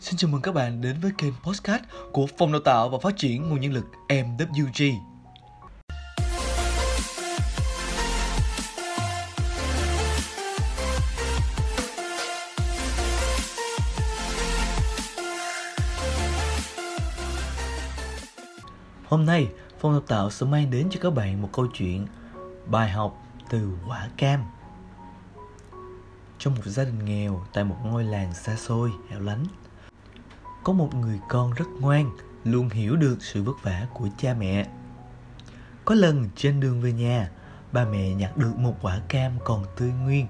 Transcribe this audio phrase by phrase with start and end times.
[0.00, 3.16] Xin chào mừng các bạn đến với kênh Postcard của Phòng Đào tạo và Phát
[3.16, 4.94] triển Nguồn Nhân lực MWG.
[19.04, 19.48] Hôm nay,
[19.80, 22.06] Phòng Đào tạo sẽ mang đến cho các bạn một câu chuyện
[22.66, 24.40] bài học từ quả cam.
[26.38, 29.44] Trong một gia đình nghèo tại một ngôi làng xa xôi, hẻo lánh,
[30.66, 32.10] có một người con rất ngoan,
[32.44, 34.66] luôn hiểu được sự vất vả của cha mẹ.
[35.84, 37.30] Có lần trên đường về nhà,
[37.72, 40.26] ba mẹ nhặt được một quả cam còn tươi nguyên.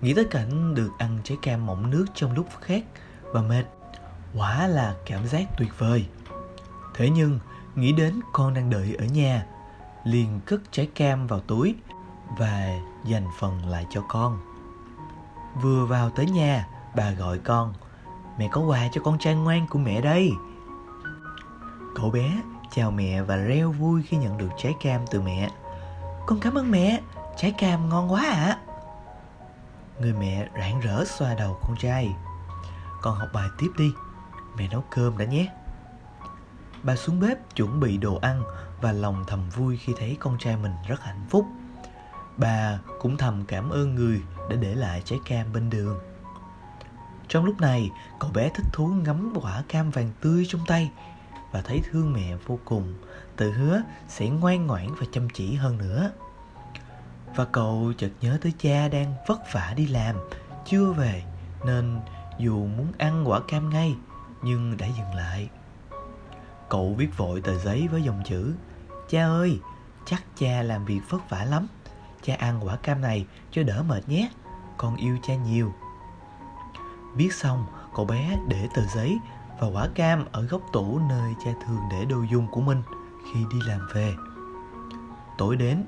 [0.00, 2.82] Nghĩ tới cảnh được ăn trái cam mọng nước trong lúc khát
[3.22, 3.64] và mệt.
[4.34, 6.06] Quả là cảm giác tuyệt vời.
[6.94, 7.38] Thế nhưng,
[7.74, 9.46] nghĩ đến con đang đợi ở nhà,
[10.04, 11.74] liền cất trái cam vào túi
[12.38, 14.38] và dành phần lại cho con.
[15.62, 17.74] Vừa vào tới nhà, bà gọi con
[18.38, 20.32] Mẹ có quà cho con trai ngoan của mẹ đây.
[21.94, 25.50] Cậu bé chào mẹ và reo vui khi nhận được trái cam từ mẹ.
[26.26, 27.00] Con cảm ơn mẹ,
[27.36, 28.44] trái cam ngon quá ạ.
[28.44, 28.58] À.
[30.00, 32.14] Người mẹ rạng rỡ xoa đầu con trai.
[33.02, 33.92] Con học bài tiếp đi,
[34.56, 35.48] mẹ nấu cơm đã nhé.
[36.82, 38.42] Bà xuống bếp chuẩn bị đồ ăn
[38.80, 41.46] và lòng thầm vui khi thấy con trai mình rất hạnh phúc.
[42.36, 45.98] Bà cũng thầm cảm ơn người đã để lại trái cam bên đường
[47.32, 50.90] trong lúc này, cậu bé thích thú ngắm quả cam vàng tươi trong tay
[51.52, 52.94] và thấy thương mẹ vô cùng,
[53.36, 56.10] tự hứa sẽ ngoan ngoãn và chăm chỉ hơn nữa.
[57.36, 60.16] Và cậu chợt nhớ tới cha đang vất vả đi làm,
[60.66, 61.22] chưa về,
[61.64, 62.00] nên
[62.38, 63.96] dù muốn ăn quả cam ngay,
[64.42, 65.48] nhưng đã dừng lại.
[66.68, 68.54] Cậu viết vội tờ giấy với dòng chữ
[69.08, 69.60] Cha ơi,
[70.06, 71.66] chắc cha làm việc vất vả lắm.
[72.22, 74.30] Cha ăn quả cam này cho đỡ mệt nhé.
[74.76, 75.72] Con yêu cha nhiều.
[77.14, 79.18] Viết xong, cậu bé để tờ giấy
[79.60, 82.82] và quả cam ở góc tủ nơi cha thường để đồ dùng của mình
[83.32, 84.14] khi đi làm về.
[85.38, 85.84] Tối đến,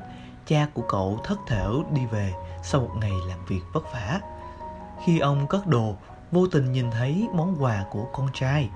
[0.46, 2.32] cha của cậu thất thểu đi về
[2.62, 4.20] sau một ngày làm việc vất vả.
[5.04, 5.96] Khi ông cất đồ,
[6.32, 8.70] vô tình nhìn thấy món quà của con trai.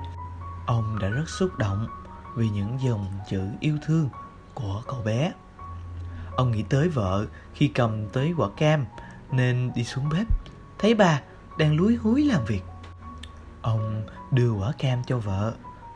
[0.67, 1.87] Ông đã rất xúc động
[2.37, 4.09] vì những dòng chữ yêu thương
[4.55, 5.33] của cậu bé.
[6.37, 8.87] Ông nghĩ tới vợ khi cầm tới quả cam
[9.31, 10.27] nên đi xuống bếp.
[10.79, 11.21] Thấy bà
[11.59, 12.63] đang lúi húi làm việc.
[13.63, 15.55] Ông đưa quả cam cho vợ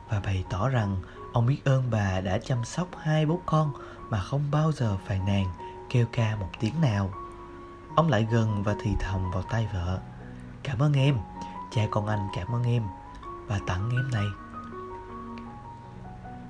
[0.09, 0.97] và bày tỏ rằng
[1.33, 3.73] ông biết ơn bà đã chăm sóc hai bố con
[4.11, 5.47] mà không bao giờ phàn nàn
[5.91, 7.11] kêu ca một tiếng nào.
[7.97, 10.01] Ông lại gần và thì thầm vào tay vợ.
[10.63, 11.19] Cảm ơn em,
[11.71, 12.83] cha con anh cảm ơn em
[13.47, 14.27] và tặng em này.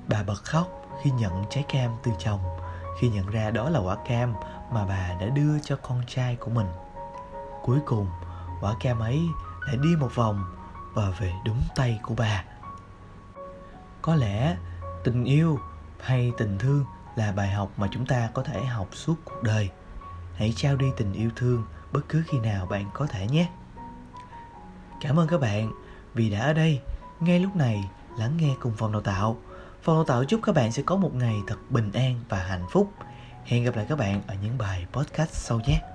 [0.09, 0.69] Bà bật khóc
[1.03, 2.41] khi nhận trái cam từ chồng,
[3.01, 4.35] khi nhận ra đó là quả cam
[4.73, 6.67] mà bà đã đưa cho con trai của mình.
[7.63, 8.07] Cuối cùng,
[8.63, 9.29] quả cam ấy
[9.67, 10.45] lại đi một vòng
[10.95, 12.45] và về đúng tay của bà.
[14.03, 14.57] Có lẽ
[15.05, 15.59] tình yêu
[16.01, 16.85] hay tình thương
[17.17, 19.71] là bài học mà chúng ta có thể học suốt cuộc đời.
[20.35, 23.49] Hãy trao đi tình yêu thương bất cứ khi nào bạn có thể nhé.
[25.01, 25.73] Cảm ơn các bạn
[26.15, 26.81] vì đã ở đây
[27.21, 29.37] ngay lúc này lắng nghe cùng phòng đào tạo.
[29.83, 32.67] Phòng đào tạo chúc các bạn sẽ có một ngày thật bình an và hạnh
[32.71, 32.93] phúc.
[33.45, 35.92] Hẹn gặp lại các bạn ở những bài podcast sau nhé.